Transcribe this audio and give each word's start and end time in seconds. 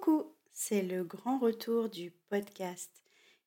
Coucou, 0.00 0.32
c'est 0.52 0.82
le 0.82 1.02
grand 1.02 1.38
retour 1.38 1.88
du 1.88 2.12
podcast. 2.28 2.90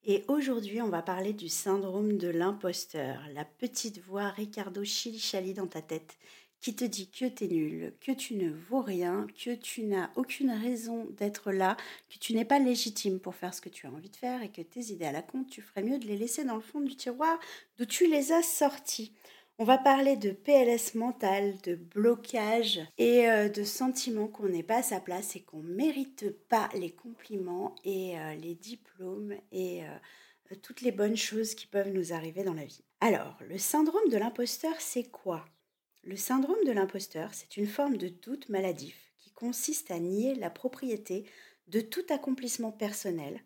Et 0.04 0.26
aujourd'hui, 0.28 0.82
on 0.82 0.90
va 0.90 1.02
parler 1.02 1.34
du 1.34 1.48
syndrome 1.48 2.18
de 2.18 2.28
l'imposteur, 2.28 3.22
la 3.34 3.46
petite 3.46 4.00
voix 4.00 4.30
Ricardo 4.30 4.84
Chili 4.84 5.54
dans 5.54 5.68
ta 5.68 5.82
tête 5.82 6.18
qui 6.60 6.76
te 6.76 6.84
dit 6.84 7.10
que 7.10 7.26
tu 7.26 7.46
es 7.46 7.48
nul, 7.48 7.94
que 8.02 8.12
tu 8.12 8.36
ne 8.36 8.52
vaux 8.52 8.82
rien, 8.82 9.28
que 9.44 9.56
tu 9.56 9.84
n'as 9.84 10.12
aucune 10.16 10.52
raison 10.52 11.08
d'être 11.12 11.52
là, 11.52 11.78
que 12.10 12.20
tu 12.20 12.34
n'es 12.34 12.46
pas 12.46 12.60
légitime 12.60 13.20
pour 13.20 13.36
faire 13.36 13.54
ce 13.54 13.62
que 13.62 13.70
tu 13.70 13.88
as 13.88 13.92
envie 13.92 14.10
de 14.10 14.16
faire 14.16 14.44
et 14.44 14.50
que 14.50 14.62
tes 14.62 14.92
idées 14.92 15.06
à 15.06 15.12
la 15.12 15.22
compte, 15.22 15.50
tu 15.50 15.62
ferais 15.62 15.84
mieux 15.84 16.00
de 16.00 16.06
les 16.06 16.18
laisser 16.18 16.44
dans 16.44 16.56
le 16.56 16.62
fond 16.62 16.82
du 16.82 16.96
tiroir 16.96 17.40
d'où 17.78 17.86
tu 17.86 18.08
les 18.08 18.32
as 18.32 18.44
sorties. 18.44 19.14
On 19.58 19.64
va 19.64 19.78
parler 19.78 20.16
de 20.16 20.32
PLS 20.32 20.96
mental, 20.96 21.56
de 21.62 21.76
blocage 21.76 22.80
et 22.98 23.30
euh, 23.30 23.48
de 23.48 23.64
sentiments 23.64 24.28
qu'on 24.28 24.50
n'est 24.50 24.64
pas 24.64 24.78
à 24.78 24.84
sa 24.84 25.00
place 25.00 25.36
et 25.36 25.42
qu'on 25.42 25.62
ne 25.62 25.74
mérite 25.74 26.32
pas 26.48 26.70
les 26.74 26.92
compliments 26.92 27.76
et 27.84 28.18
euh, 28.18 28.34
les 28.36 28.56
diplômes 28.56 29.36
et 29.52 29.84
euh, 29.84 30.56
toutes 30.64 30.82
les 30.82 30.92
bonnes 30.92 31.18
choses 31.18 31.54
qui 31.54 31.68
peuvent 31.68 31.92
nous 31.92 32.12
arriver 32.12 32.44
dans 32.44 32.56
la 32.56 32.66
vie. 32.66 32.84
Alors, 33.02 33.38
le 33.48 33.58
syndrome 33.58 34.10
de 34.10 34.18
l'imposteur, 34.18 34.74
c'est 34.80 35.12
quoi? 35.12 35.46
Le 36.04 36.16
syndrome 36.16 36.64
de 36.66 36.72
l'imposteur, 36.72 37.30
c'est 37.34 37.58
une 37.58 37.68
forme 37.68 37.98
de 37.98 38.08
doute 38.08 38.50
maladif 38.50 39.14
qui 39.20 39.30
consiste 39.32 39.92
à 39.92 40.00
nier 40.00 40.34
la 40.34 40.50
propriété 40.50 41.26
de 41.68 41.82
tout 41.82 42.06
accomplissement 42.10 42.72
personnel 42.72 43.42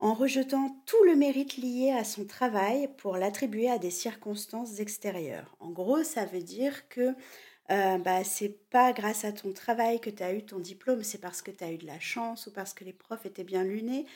en 0.00 0.14
rejetant 0.14 0.82
tout 0.86 1.02
le 1.04 1.16
mérite 1.16 1.56
lié 1.56 1.90
à 1.90 2.04
son 2.04 2.24
travail 2.24 2.88
pour 2.98 3.16
l'attribuer 3.16 3.68
à 3.70 3.78
des 3.78 3.90
circonstances 3.90 4.80
extérieures. 4.80 5.56
En 5.60 5.70
gros, 5.70 6.04
ça 6.04 6.24
veut 6.24 6.42
dire 6.42 6.88
que 6.88 7.14
euh, 7.70 7.98
bah, 7.98 8.24
c'est 8.24 8.68
pas 8.70 8.92
grâce 8.92 9.24
à 9.24 9.32
ton 9.32 9.52
travail 9.52 10.00
que 10.00 10.10
tu 10.10 10.22
as 10.22 10.32
eu 10.32 10.44
ton 10.44 10.58
diplôme, 10.58 11.02
c'est 11.02 11.20
parce 11.20 11.42
que 11.42 11.50
tu 11.50 11.64
as 11.64 11.72
eu 11.72 11.78
de 11.78 11.86
la 11.86 12.00
chance 12.00 12.46
ou 12.46 12.52
parce 12.52 12.72
que 12.74 12.84
les 12.84 12.92
profs 12.94 13.26
étaient 13.26 13.44
bien 13.44 13.64
lunés. 13.64 14.06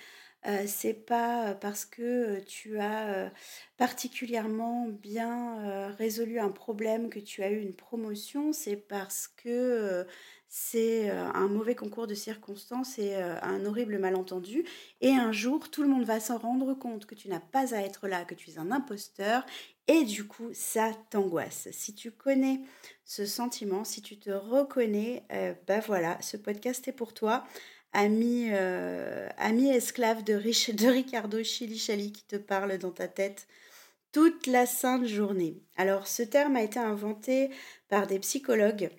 Euh, 0.46 0.64
c'est 0.66 0.95
pas 0.95 1.55
parce 1.55 1.84
que 1.84 2.41
tu 2.41 2.80
as 2.80 3.14
euh, 3.14 3.30
particulièrement 3.77 4.89
bien 4.89 5.92
résolu 5.97 6.41
un 6.41 6.50
problème 6.50 7.11
que 7.11 7.20
tu 7.20 7.42
as 7.42 7.50
eu 7.50 7.61
une 7.61 7.75
promotion, 7.75 8.52
c'est 8.52 8.77
parce 8.77 9.28
que 9.28 10.06
c'est 10.48 11.11
un 11.11 11.48
mauvais 11.48 11.75
concours 11.75 12.06
de 12.06 12.14
circonstances 12.14 12.98
et 12.98 13.14
un 13.17 13.64
horrible 13.64 13.98
malentendu. 13.98 14.64
Et 15.00 15.11
un 15.11 15.33
jour, 15.33 15.70
tout 15.70 15.83
le 15.83 15.89
monde 15.89 16.05
va 16.05 16.20
s'en 16.20 16.39
rendre 16.39 16.74
compte 16.74 17.06
que 17.06 17.14
tu 17.14 17.28
n'as 17.28 17.41
pas 17.41 17.74
à 17.74 17.80
être 17.80 18.06
là, 18.06 18.24
que 18.24 18.34
tu 18.34 18.50
es 18.50 18.58
un 18.58 18.70
imposteur. 18.70 19.45
Et 19.89 20.05
du 20.05 20.27
coup, 20.27 20.50
ça 20.52 20.92
t'angoisse. 21.11 21.69
Si 21.72 21.95
tu 21.95 22.11
connais 22.12 22.61
ce 23.05 23.27
sentiment, 23.27 23.84
si 23.84 24.02
tu 24.02 24.19
te 24.19 24.30
reconnais, 24.30 25.24
ben 25.67 25.80
voilà, 25.80 26.20
ce 26.20 26.36
podcast 26.36 26.86
est 26.86 26.92
pour 26.92 27.14
toi. 27.14 27.45
Ami, 27.93 28.51
ami 29.37 29.69
esclave 29.69 30.25
de, 30.25 30.33
de 30.35 30.89
Ricardo 30.89 31.43
Chilichali 31.43 32.12
qui 32.12 32.25
te 32.25 32.37
parle 32.37 32.79
dans 32.79 32.91
ta 32.91 33.09
tête 33.09 33.47
toute 34.12 34.47
la 34.47 34.67
sainte 34.67 35.07
journée. 35.07 35.62
Alors, 35.77 36.07
ce 36.07 36.23
terme 36.23 36.57
a 36.57 36.63
été 36.63 36.79
inventé 36.79 37.51
par 37.89 38.07
des 38.07 38.19
psychologues 38.19 38.91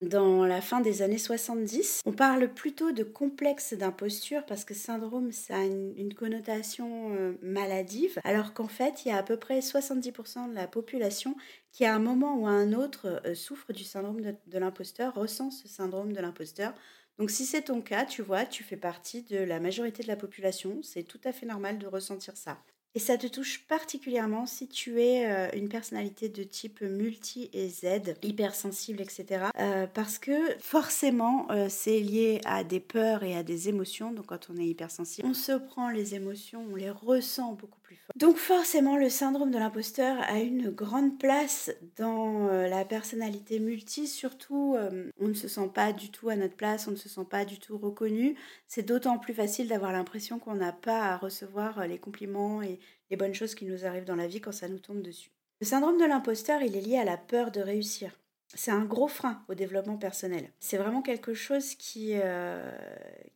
dans 0.00 0.44
la 0.44 0.60
fin 0.60 0.80
des 0.80 1.02
années 1.02 1.18
70. 1.18 2.00
On 2.04 2.12
parle 2.12 2.52
plutôt 2.52 2.90
de 2.90 3.04
complexe 3.04 3.74
d'imposture 3.74 4.44
parce 4.46 4.64
que 4.64 4.74
syndrome, 4.74 5.30
ça 5.30 5.56
a 5.56 5.64
une, 5.64 6.14
connotation 6.14 7.14
euh, 7.14 7.38
maladive, 7.42 8.18
alors 8.24 8.52
qu'en 8.52 8.68
fait, 8.68 9.04
il 9.04 9.08
y 9.08 9.12
a 9.12 9.18
à 9.18 9.22
peu 9.22 9.36
près 9.36 9.60
70% 9.60 10.50
de 10.50 10.54
la 10.54 10.66
population 10.66 11.36
qui, 11.70 11.84
à 11.84 11.94
un 11.94 11.98
moment 11.98 12.36
ou 12.36 12.46
à 12.46 12.50
un 12.50 12.72
autre, 12.72 13.20
euh, 13.26 13.34
souffre 13.34 13.72
du 13.72 13.84
syndrome 13.84 14.20
de 14.20 14.58
l'imposteur, 14.58 15.14
ressent 15.14 15.50
ce 15.50 15.68
syndrome 15.68 16.12
de 16.12 16.20
l'imposteur. 16.20 16.74
Donc 17.18 17.30
si 17.30 17.44
c'est 17.44 17.62
ton 17.62 17.80
cas, 17.80 18.04
tu 18.04 18.22
vois, 18.22 18.44
tu 18.44 18.64
fais 18.64 18.76
partie 18.76 19.22
de 19.22 19.38
la 19.38 19.60
majorité 19.60 20.02
de 20.02 20.08
la 20.08 20.16
population, 20.16 20.80
c'est 20.82 21.02
tout 21.02 21.20
à 21.24 21.32
fait 21.32 21.46
normal 21.46 21.78
de 21.78 21.86
ressentir 21.86 22.36
ça. 22.36 22.58
Et 22.94 22.98
ça 22.98 23.16
te 23.16 23.26
touche 23.26 23.66
particulièrement 23.66 24.44
si 24.44 24.68
tu 24.68 25.00
es 25.00 25.24
euh, 25.26 25.48
une 25.54 25.70
personnalité 25.70 26.28
de 26.28 26.42
type 26.42 26.82
multi 26.82 27.48
et 27.54 27.68
Z, 27.68 28.16
hypersensible, 28.22 29.00
etc. 29.00 29.46
Euh, 29.58 29.86
parce 29.86 30.18
que 30.18 30.32
forcément, 30.60 31.50
euh, 31.50 31.68
c'est 31.70 32.00
lié 32.00 32.42
à 32.44 32.64
des 32.64 32.80
peurs 32.80 33.22
et 33.22 33.34
à 33.34 33.42
des 33.42 33.70
émotions. 33.70 34.12
Donc 34.12 34.26
quand 34.26 34.50
on 34.50 34.58
est 34.58 34.66
hypersensible, 34.66 35.26
on 35.26 35.32
se 35.32 35.52
prend 35.52 35.88
les 35.88 36.14
émotions, 36.14 36.66
on 36.70 36.76
les 36.76 36.90
ressent 36.90 37.54
beaucoup 37.54 37.80
Donc 38.16 38.36
forcément, 38.36 38.96
le 38.96 39.08
syndrome 39.08 39.50
de 39.50 39.58
l'imposteur 39.58 40.16
a 40.28 40.40
une 40.40 40.70
grande 40.70 41.18
place 41.18 41.70
dans 41.96 42.46
la 42.46 42.84
personnalité 42.84 43.58
multi. 43.60 44.06
Surtout, 44.06 44.76
on 45.20 45.28
ne 45.28 45.34
se 45.34 45.48
sent 45.48 45.70
pas 45.74 45.92
du 45.92 46.10
tout 46.10 46.28
à 46.28 46.36
notre 46.36 46.56
place, 46.56 46.86
on 46.88 46.92
ne 46.92 46.96
se 46.96 47.08
sent 47.08 47.26
pas 47.28 47.44
du 47.44 47.58
tout 47.58 47.78
reconnu. 47.78 48.36
C'est 48.68 48.82
d'autant 48.82 49.18
plus 49.18 49.34
facile 49.34 49.68
d'avoir 49.68 49.92
l'impression 49.92 50.38
qu'on 50.38 50.54
n'a 50.54 50.72
pas 50.72 51.12
à 51.12 51.16
recevoir 51.16 51.86
les 51.86 51.98
compliments 51.98 52.62
et 52.62 52.78
les 53.10 53.16
bonnes 53.16 53.34
choses 53.34 53.54
qui 53.54 53.66
nous 53.66 53.84
arrivent 53.84 54.04
dans 54.04 54.16
la 54.16 54.26
vie 54.26 54.40
quand 54.40 54.52
ça 54.52 54.68
nous 54.68 54.78
tombe 54.78 55.02
dessus. 55.02 55.30
Le 55.60 55.66
syndrome 55.66 55.98
de 55.98 56.04
l'imposteur, 56.04 56.60
il 56.62 56.76
est 56.76 56.80
lié 56.80 56.98
à 56.98 57.04
la 57.04 57.16
peur 57.16 57.52
de 57.52 57.60
réussir. 57.60 58.18
C'est 58.54 58.70
un 58.70 58.84
gros 58.84 59.08
frein 59.08 59.44
au 59.48 59.54
développement 59.54 59.96
personnel. 59.96 60.50
C'est 60.60 60.76
vraiment 60.76 61.02
quelque 61.02 61.34
chose 61.34 61.74
qui, 61.74 62.14
euh, 62.14 62.70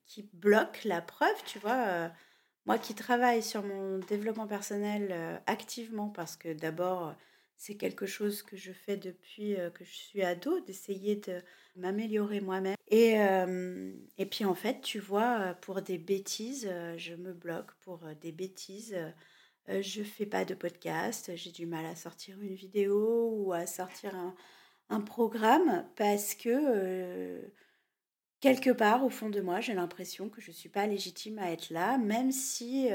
qui 0.06 0.28
bloque 0.32 0.82
la 0.84 1.00
preuve, 1.00 1.36
tu 1.46 1.58
vois. 1.58 2.10
Euh, 2.66 2.72
moi 2.72 2.78
qui 2.78 2.94
travaille 2.94 3.42
sur 3.42 3.62
mon 3.62 3.98
développement 3.98 4.46
personnel 4.46 5.08
euh, 5.10 5.36
activement, 5.46 6.08
parce 6.08 6.36
que 6.36 6.52
d'abord, 6.52 7.14
c'est 7.56 7.76
quelque 7.76 8.06
chose 8.06 8.42
que 8.42 8.56
je 8.56 8.72
fais 8.72 8.96
depuis 8.96 9.56
que 9.74 9.84
je 9.84 9.94
suis 9.94 10.22
ado, 10.22 10.60
d'essayer 10.60 11.16
de 11.16 11.40
m'améliorer 11.74 12.40
moi-même. 12.40 12.76
Et, 12.88 13.14
et 14.18 14.26
puis 14.26 14.44
en 14.44 14.54
fait, 14.54 14.82
tu 14.82 14.98
vois, 14.98 15.54
pour 15.62 15.80
des 15.80 15.96
bêtises, 15.96 16.70
je 16.98 17.14
me 17.14 17.32
bloque 17.32 17.72
pour 17.80 18.00
des 18.20 18.30
bêtises 18.30 18.94
euh, 19.68 19.82
je 19.82 20.02
fais 20.02 20.26
pas 20.26 20.44
de 20.44 20.54
podcast, 20.54 21.32
j'ai 21.34 21.50
du 21.50 21.66
mal 21.66 21.84
à 21.86 21.96
sortir 21.96 22.40
une 22.40 22.54
vidéo 22.54 23.30
ou 23.32 23.52
à 23.52 23.66
sortir 23.66 24.14
un, 24.88 25.00
programme 25.00 25.84
parce 25.96 26.34
que 26.36 26.48
euh, 26.48 27.42
quelque 28.40 28.70
part 28.70 29.04
au 29.04 29.10
fond 29.10 29.28
de 29.30 29.40
moi, 29.40 29.60
j'ai 29.60 29.74
l'impression 29.74 30.28
que 30.28 30.40
je 30.40 30.50
ne 30.50 30.54
suis 30.54 30.68
pas 30.68 30.86
légitime 30.86 31.38
à 31.38 31.50
être 31.50 31.70
là, 31.70 31.98
même 31.98 32.32
si 32.32 32.88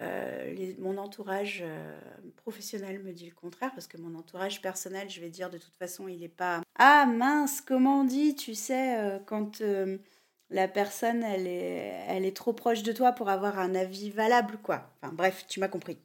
euh, 0.00 0.74
mon 0.78 0.98
entourage 0.98 1.64
professionnel 2.36 3.02
me 3.02 3.12
dit 3.12 3.26
le 3.26 3.34
contraire, 3.34 3.72
parce 3.74 3.86
que 3.86 3.96
mon 3.96 4.18
entourage 4.18 4.60
personnel, 4.62 5.08
je 5.08 5.20
vais 5.20 5.30
dire 5.30 5.50
de 5.50 5.58
toute 5.58 5.76
façon, 5.76 6.08
il 6.08 6.20
n'est 6.20 6.28
pas... 6.28 6.62
Ah 6.78 7.06
mince, 7.06 7.60
comment 7.60 8.00
on 8.00 8.04
dit, 8.04 8.34
tu 8.34 8.54
sais, 8.54 9.20
quand 9.26 9.62
la 10.50 10.68
personne, 10.68 11.22
elle 11.22 11.46
est, 11.46 12.04
elle 12.08 12.24
est 12.24 12.36
trop 12.36 12.52
proche 12.52 12.82
de 12.82 12.92
toi 12.92 13.12
pour 13.12 13.28
avoir 13.28 13.58
un 13.58 13.74
avis 13.74 14.10
valable, 14.10 14.58
quoi. 14.62 14.90
Enfin 15.02 15.12
bref, 15.12 15.46
tu 15.48 15.60
m'as 15.60 15.68
compris. 15.68 15.98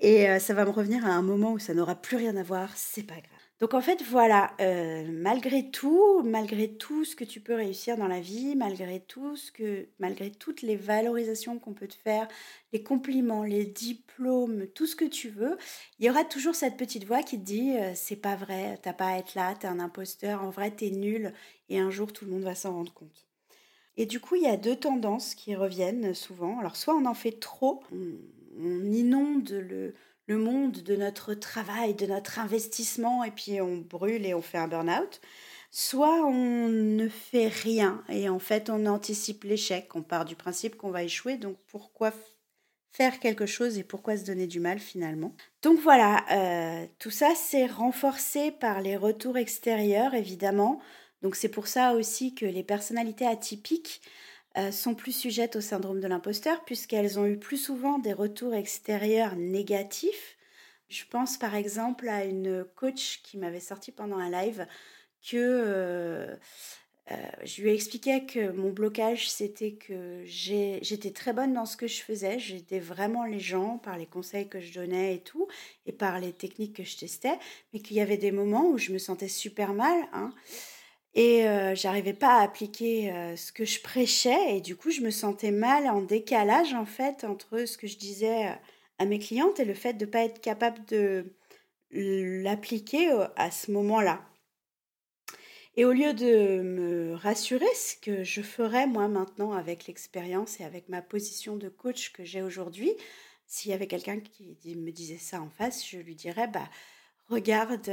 Et 0.00 0.28
euh, 0.28 0.38
ça 0.38 0.54
va 0.54 0.64
me 0.64 0.70
revenir 0.70 1.04
à 1.04 1.10
un 1.10 1.22
moment 1.22 1.52
où 1.52 1.58
ça 1.58 1.74
n'aura 1.74 1.94
plus 1.94 2.16
rien 2.16 2.36
à 2.36 2.42
voir, 2.42 2.70
c'est 2.74 3.02
pas 3.02 3.14
grave. 3.14 3.39
Donc 3.60 3.74
en 3.74 3.82
fait, 3.82 4.02
voilà, 4.02 4.54
euh, 4.60 5.06
malgré 5.12 5.70
tout, 5.70 6.22
malgré 6.22 6.72
tout 6.72 7.04
ce 7.04 7.14
que 7.14 7.24
tu 7.24 7.40
peux 7.40 7.54
réussir 7.54 7.98
dans 7.98 8.08
la 8.08 8.20
vie, 8.20 8.56
malgré 8.56 9.00
tout 9.00 9.36
ce 9.36 9.52
que, 9.52 9.86
malgré 9.98 10.30
toutes 10.30 10.62
les 10.62 10.76
valorisations 10.76 11.58
qu'on 11.58 11.74
peut 11.74 11.86
te 11.86 11.94
faire, 11.94 12.26
les 12.72 12.82
compliments, 12.82 13.44
les 13.44 13.66
diplômes, 13.66 14.66
tout 14.68 14.86
ce 14.86 14.96
que 14.96 15.04
tu 15.04 15.28
veux, 15.28 15.58
il 15.98 16.06
y 16.06 16.10
aura 16.10 16.24
toujours 16.24 16.54
cette 16.54 16.78
petite 16.78 17.04
voix 17.04 17.22
qui 17.22 17.38
te 17.38 17.44
dit 17.44 17.76
euh, 17.76 17.92
c'est 17.94 18.16
pas 18.16 18.34
vrai, 18.34 18.78
t'as 18.82 18.94
pas 18.94 19.08
à 19.08 19.18
être 19.18 19.34
là, 19.34 19.54
t'es 19.54 19.66
un 19.66 19.78
imposteur, 19.78 20.42
en 20.42 20.48
vrai 20.48 20.70
t'es 20.70 20.90
nul, 20.90 21.34
et 21.68 21.78
un 21.78 21.90
jour 21.90 22.14
tout 22.14 22.24
le 22.24 22.30
monde 22.30 22.44
va 22.44 22.54
s'en 22.54 22.72
rendre 22.72 22.94
compte. 22.94 23.26
Et 23.98 24.06
du 24.06 24.20
coup, 24.20 24.36
il 24.36 24.42
y 24.42 24.46
a 24.46 24.56
deux 24.56 24.76
tendances 24.76 25.34
qui 25.34 25.54
reviennent 25.54 26.14
souvent. 26.14 26.58
Alors, 26.58 26.76
soit 26.76 26.94
on 26.94 27.04
en 27.04 27.14
fait 27.14 27.38
trop, 27.38 27.82
on, 27.92 28.84
inonde 28.84 29.50
le, 29.50 29.94
le 30.30 30.38
monde 30.38 30.84
de 30.84 30.94
notre 30.94 31.34
travail, 31.34 31.94
de 31.94 32.06
notre 32.06 32.38
investissement, 32.38 33.24
et 33.24 33.32
puis 33.32 33.60
on 33.60 33.78
brûle 33.78 34.24
et 34.24 34.32
on 34.32 34.42
fait 34.42 34.58
un 34.58 34.68
burn-out. 34.68 35.20
Soit 35.72 36.24
on 36.24 36.68
ne 36.68 37.08
fait 37.08 37.48
rien 37.48 38.04
et 38.08 38.28
en 38.28 38.38
fait 38.38 38.70
on 38.70 38.86
anticipe 38.86 39.42
l'échec, 39.42 39.88
on 39.96 40.02
part 40.02 40.24
du 40.24 40.36
principe 40.36 40.76
qu'on 40.76 40.92
va 40.92 41.02
échouer, 41.02 41.36
donc 41.36 41.56
pourquoi 41.66 42.12
faire 42.92 43.18
quelque 43.18 43.44
chose 43.46 43.76
et 43.76 43.82
pourquoi 43.82 44.16
se 44.16 44.24
donner 44.24 44.46
du 44.46 44.60
mal 44.60 44.78
finalement? 44.78 45.34
Donc 45.62 45.80
voilà, 45.80 46.24
euh, 46.30 46.86
tout 47.00 47.10
ça 47.10 47.32
c'est 47.34 47.66
renforcé 47.66 48.52
par 48.52 48.82
les 48.82 48.96
retours 48.96 49.36
extérieurs 49.36 50.14
évidemment. 50.14 50.80
Donc 51.22 51.34
c'est 51.34 51.48
pour 51.48 51.66
ça 51.66 51.94
aussi 51.94 52.36
que 52.36 52.46
les 52.46 52.62
personnalités 52.62 53.26
atypiques 53.26 54.00
euh, 54.58 54.72
sont 54.72 54.94
plus 54.94 55.12
sujettes 55.12 55.56
au 55.56 55.60
syndrome 55.60 56.00
de 56.00 56.08
l'imposteur 56.08 56.64
puisqu'elles 56.64 57.18
ont 57.18 57.26
eu 57.26 57.38
plus 57.38 57.56
souvent 57.56 57.98
des 57.98 58.12
retours 58.12 58.54
extérieurs 58.54 59.36
négatifs. 59.36 60.36
Je 60.88 61.04
pense 61.08 61.38
par 61.38 61.54
exemple 61.54 62.08
à 62.08 62.24
une 62.24 62.64
coach 62.74 63.20
qui 63.22 63.38
m'avait 63.38 63.60
sorti 63.60 63.92
pendant 63.92 64.18
un 64.18 64.30
live 64.30 64.66
que 65.22 65.36
euh, 65.36 66.36
euh, 67.12 67.16
je 67.44 67.62
lui 67.62 67.70
ai 67.70 67.74
expliqué 67.74 68.24
que 68.24 68.50
mon 68.52 68.70
blocage, 68.70 69.30
c'était 69.30 69.72
que 69.72 70.22
j'étais 70.24 71.10
très 71.10 71.32
bonne 71.32 71.52
dans 71.52 71.66
ce 71.66 71.76
que 71.76 71.88
je 71.88 72.02
faisais. 72.02 72.38
J'étais 72.38 72.78
vraiment 72.78 73.24
les 73.24 73.40
gens 73.40 73.78
par 73.78 73.98
les 73.98 74.06
conseils 74.06 74.48
que 74.48 74.60
je 74.60 74.72
donnais 74.72 75.16
et 75.16 75.20
tout, 75.20 75.48
et 75.86 75.92
par 75.92 76.20
les 76.20 76.32
techniques 76.32 76.76
que 76.76 76.84
je 76.84 76.96
testais, 76.96 77.38
mais 77.72 77.80
qu'il 77.80 77.96
y 77.96 78.00
avait 78.00 78.16
des 78.16 78.30
moments 78.30 78.68
où 78.68 78.78
je 78.78 78.92
me 78.92 78.98
sentais 78.98 79.28
super 79.28 79.74
mal. 79.74 79.96
Hein, 80.12 80.32
Et 81.14 81.42
j'arrivais 81.74 82.14
pas 82.14 82.38
à 82.38 82.42
appliquer 82.42 83.12
ce 83.36 83.50
que 83.52 83.64
je 83.64 83.80
prêchais 83.80 84.56
et 84.56 84.60
du 84.60 84.76
coup 84.76 84.90
je 84.90 85.00
me 85.00 85.10
sentais 85.10 85.50
mal 85.50 85.88
en 85.88 86.02
décalage 86.02 86.72
en 86.72 86.86
fait 86.86 87.24
entre 87.24 87.64
ce 87.64 87.76
que 87.76 87.88
je 87.88 87.98
disais 87.98 88.48
à 88.98 89.04
mes 89.06 89.18
clientes 89.18 89.58
et 89.58 89.64
le 89.64 89.74
fait 89.74 89.94
de 89.94 90.04
ne 90.04 90.10
pas 90.10 90.22
être 90.24 90.40
capable 90.40 90.84
de 90.84 91.34
l'appliquer 91.90 93.10
à 93.34 93.50
ce 93.50 93.72
moment-là. 93.72 94.24
Et 95.76 95.84
au 95.84 95.92
lieu 95.92 96.12
de 96.14 96.62
me 96.62 97.14
rassurer, 97.14 97.72
ce 97.74 97.96
que 97.96 98.22
je 98.22 98.42
ferais 98.42 98.86
moi 98.86 99.08
maintenant 99.08 99.52
avec 99.52 99.86
l'expérience 99.86 100.60
et 100.60 100.64
avec 100.64 100.88
ma 100.88 101.02
position 101.02 101.56
de 101.56 101.68
coach 101.68 102.12
que 102.12 102.24
j'ai 102.24 102.42
aujourd'hui, 102.42 102.92
s'il 103.46 103.72
y 103.72 103.74
avait 103.74 103.86
quelqu'un 103.88 104.20
qui 104.20 104.76
me 104.76 104.92
disait 104.92 105.18
ça 105.18 105.40
en 105.40 105.50
face, 105.50 105.84
je 105.88 105.98
lui 105.98 106.14
dirais 106.14 106.46
bah 106.46 106.68
regarde 107.28 107.90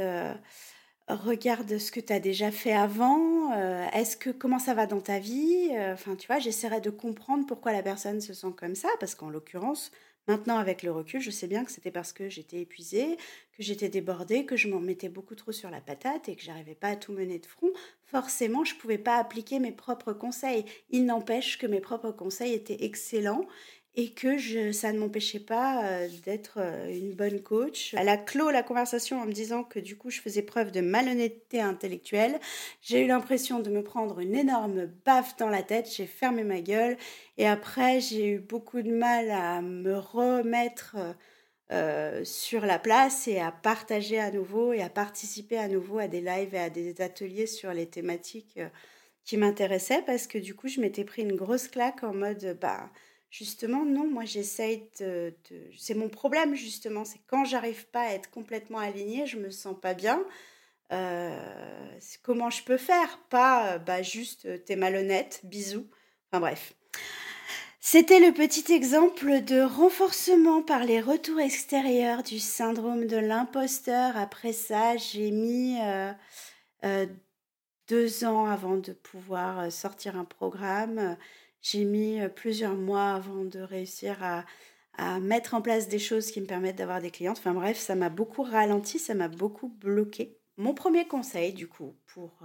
regarde 1.08 1.78
ce 1.78 1.90
que 1.90 2.00
tu 2.00 2.12
as 2.12 2.20
déjà 2.20 2.50
fait 2.50 2.72
avant, 2.72 3.52
euh, 3.52 3.86
est-ce 3.92 4.16
que 4.16 4.30
comment 4.30 4.58
ça 4.58 4.74
va 4.74 4.86
dans 4.86 5.00
ta 5.00 5.18
vie 5.18 5.70
euh, 5.72 5.94
Enfin, 5.94 6.16
tu 6.16 6.26
vois, 6.26 6.38
j'essaierai 6.38 6.80
de 6.80 6.90
comprendre 6.90 7.46
pourquoi 7.46 7.72
la 7.72 7.82
personne 7.82 8.20
se 8.20 8.34
sent 8.34 8.52
comme 8.56 8.74
ça, 8.74 8.88
parce 9.00 9.14
qu'en 9.14 9.30
l'occurrence, 9.30 9.90
maintenant 10.28 10.58
avec 10.58 10.82
le 10.82 10.92
recul, 10.92 11.20
je 11.20 11.30
sais 11.30 11.46
bien 11.46 11.64
que 11.64 11.72
c'était 11.72 11.90
parce 11.90 12.12
que 12.12 12.28
j'étais 12.28 12.60
épuisée, 12.60 13.16
que 13.52 13.62
j'étais 13.62 13.88
débordée, 13.88 14.44
que 14.44 14.56
je 14.56 14.68
m'en 14.68 14.80
mettais 14.80 15.08
beaucoup 15.08 15.34
trop 15.34 15.52
sur 15.52 15.70
la 15.70 15.80
patate 15.80 16.28
et 16.28 16.36
que 16.36 16.42
j'arrivais 16.42 16.74
pas 16.74 16.88
à 16.88 16.96
tout 16.96 17.12
mener 17.12 17.38
de 17.38 17.46
front. 17.46 17.70
Forcément, 18.04 18.64
je 18.64 18.74
pouvais 18.74 18.98
pas 18.98 19.16
appliquer 19.16 19.58
mes 19.58 19.72
propres 19.72 20.12
conseils. 20.12 20.64
Il 20.90 21.06
n'empêche 21.06 21.58
que 21.58 21.66
mes 21.66 21.80
propres 21.80 22.12
conseils 22.12 22.52
étaient 22.52 22.84
excellents 22.84 23.46
et 23.98 24.10
que 24.10 24.70
ça 24.70 24.92
ne 24.92 24.98
m'empêchait 25.00 25.40
pas 25.40 25.84
euh, 25.84 26.08
d'être 26.24 26.58
euh, 26.58 26.88
une 26.88 27.14
bonne 27.14 27.42
coach. 27.42 27.94
Elle 27.98 28.08
a 28.08 28.16
clos 28.16 28.52
la 28.52 28.62
conversation 28.62 29.20
en 29.20 29.26
me 29.26 29.32
disant 29.32 29.64
que 29.64 29.80
du 29.80 29.96
coup 29.96 30.08
je 30.08 30.20
faisais 30.20 30.42
preuve 30.42 30.70
de 30.70 30.80
malhonnêteté 30.80 31.60
intellectuelle. 31.60 32.38
J'ai 32.80 33.04
eu 33.04 33.08
l'impression 33.08 33.58
de 33.58 33.70
me 33.70 33.82
prendre 33.82 34.20
une 34.20 34.36
énorme 34.36 34.86
baffe 35.04 35.36
dans 35.36 35.48
la 35.48 35.64
tête, 35.64 35.90
j'ai 35.92 36.06
fermé 36.06 36.44
ma 36.44 36.60
gueule 36.60 36.96
et 37.38 37.48
après 37.48 37.98
j'ai 37.98 38.28
eu 38.28 38.38
beaucoup 38.38 38.82
de 38.82 38.92
mal 38.92 39.32
à 39.32 39.62
me 39.62 39.98
remettre 39.98 40.94
euh, 41.72 42.22
sur 42.22 42.66
la 42.66 42.78
place 42.78 43.26
et 43.26 43.40
à 43.40 43.50
partager 43.50 44.20
à 44.20 44.30
nouveau 44.30 44.72
et 44.72 44.80
à 44.80 44.90
participer 44.90 45.58
à 45.58 45.66
nouveau 45.66 45.98
à 45.98 46.06
des 46.06 46.20
lives 46.20 46.54
et 46.54 46.60
à 46.60 46.70
des 46.70 47.00
ateliers 47.00 47.48
sur 47.48 47.72
les 47.72 47.86
thématiques 47.86 48.60
qui 49.24 49.36
m'intéressaient 49.36 50.02
parce 50.06 50.28
que 50.28 50.38
du 50.38 50.54
coup 50.54 50.68
je 50.68 50.80
m'étais 50.80 51.04
pris 51.04 51.22
une 51.22 51.34
grosse 51.34 51.66
claque 51.66 52.04
en 52.04 52.14
mode 52.14 52.56
bah 52.60 52.88
Justement, 53.30 53.84
non, 53.84 54.06
moi 54.10 54.24
j'essaye 54.24 54.88
de, 55.00 55.34
C'est 55.76 55.94
mon 55.94 56.08
problème, 56.08 56.54
justement, 56.54 57.04
c'est 57.04 57.20
quand 57.26 57.44
j'arrive 57.44 57.86
pas 57.88 58.02
à 58.02 58.12
être 58.12 58.30
complètement 58.30 58.78
alignée, 58.78 59.26
je 59.26 59.36
me 59.36 59.50
sens 59.50 59.76
pas 59.80 59.94
bien. 59.94 60.24
Euh, 60.92 61.38
comment 62.22 62.48
je 62.48 62.62
peux 62.62 62.78
faire? 62.78 63.18
Pas 63.28 63.74
euh, 63.74 63.78
bah, 63.78 64.02
juste 64.02 64.46
euh, 64.46 64.56
t'es 64.56 64.76
malhonnête, 64.76 65.40
bisous. 65.44 65.86
Enfin 66.30 66.40
bref. 66.40 66.72
C'était 67.80 68.20
le 68.20 68.32
petit 68.32 68.72
exemple 68.72 69.42
de 69.42 69.60
renforcement 69.60 70.62
par 70.62 70.84
les 70.84 71.00
retours 71.00 71.40
extérieurs 71.40 72.22
du 72.22 72.38
syndrome 72.38 73.06
de 73.06 73.16
l'imposteur. 73.16 74.16
Après 74.16 74.52
ça, 74.52 74.96
j'ai 74.96 75.30
mis 75.30 75.78
deux 77.88 78.24
ans 78.24 78.46
avant 78.46 78.76
de 78.76 78.92
pouvoir 78.92 79.70
sortir 79.72 80.16
un 80.18 80.24
programme. 80.24 81.16
J'ai 81.70 81.84
mis 81.84 82.18
plusieurs 82.34 82.76
mois 82.76 83.10
avant 83.10 83.44
de 83.44 83.60
réussir 83.60 84.16
à, 84.22 84.46
mettre 85.20 85.54
en 85.54 85.60
place 85.60 85.86
des 85.86 85.98
choses 85.98 86.30
qui 86.30 86.40
me 86.40 86.46
permettent 86.46 86.76
d'avoir 86.76 87.02
des 87.02 87.10
clientes. 87.10 87.38
Enfin 87.38 87.52
bref, 87.52 87.78
ça 87.78 87.94
m'a 87.94 88.08
beaucoup 88.08 88.42
ralenti, 88.42 88.98
ça 88.98 89.14
m'a 89.14 89.28
beaucoup 89.28 89.68
bloqué. 89.68 90.38
Mon 90.56 90.72
premier 90.72 91.06
conseil, 91.06 91.52
du 91.52 91.68
coup, 91.68 91.94
pour 92.06 92.42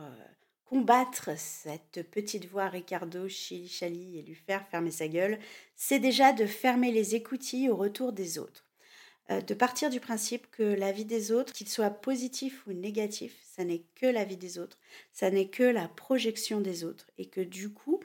combattre 0.66 1.32
cette 1.38 2.04
petite 2.12 2.48
voix 2.48 2.68
Ricardo 2.68 3.28
Chili 3.30 3.68
Chali 3.70 4.20
et 4.20 4.24
lui 4.24 4.36
faire 4.36 4.68
fermer 4.68 4.92
sa 4.92 5.08
gueule, 5.08 5.40
c'est 5.76 6.00
déjà 6.00 6.34
de 6.34 6.46
fermer 6.46 6.92
les 6.92 7.16
écoutilles 7.16 7.70
au 7.70 7.78
retour 7.78 8.12
des 8.12 8.38
autres. 8.38 8.68
de 9.30 9.54
partir 9.54 9.90
du 9.90 10.02
principe 10.02 10.52
que 10.52 10.64
la 10.64 10.92
vie 10.92 11.06
des 11.06 11.32
autres, 11.32 11.54
qu'il 11.54 11.70
soit 11.70 11.90
positif 11.90 12.68
ou 12.68 12.74
négatif, 12.74 13.34
ça 13.56 13.64
n'est 13.64 13.86
que 13.96 14.06
la 14.06 14.26
vie 14.26 14.38
des 14.38 14.60
autres, 14.60 14.78
ça 15.14 15.32
n'est 15.32 15.48
que 15.48 15.64
la 15.64 15.88
projection 15.88 16.60
des 16.60 16.84
autres, 16.84 17.10
et 17.18 17.28
que 17.28 17.42
du 17.42 17.70
coup, 17.72 18.02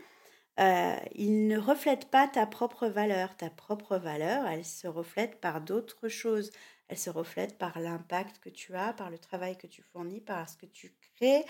euh, 0.59 0.97
il 1.15 1.47
ne 1.47 1.59
reflète 1.59 2.11
pas 2.11 2.27
ta 2.29 2.47
propre 2.47 2.89
valeur. 2.89 3.37
Ta 3.37 3.51
propre 3.51 3.97
valeur, 3.97 4.47
elle 4.47 4.65
se 4.65 4.89
reflète 4.89 5.41
par 5.41 5.61
d'autres 5.61 6.09
choses. 6.09 6.51
Elle 6.89 6.99
se 6.99 7.11
reflète 7.11 7.59
par 7.59 7.79
l'impact 7.79 8.39
que 8.39 8.49
tu 8.49 8.75
as, 8.75 8.93
par 8.95 9.11
le 9.11 9.19
travail 9.19 9.57
que 9.59 9.67
tu 9.67 9.83
fournis, 9.83 10.21
par 10.21 10.49
ce 10.49 10.57
que 10.57 10.67
tu 10.67 10.95
crées, 11.17 11.45